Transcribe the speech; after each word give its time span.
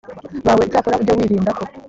bawe 0.45 0.61
icyakora 0.67 0.99
ujye 1.01 1.13
wirinda 1.17 1.51
ko 1.57 1.63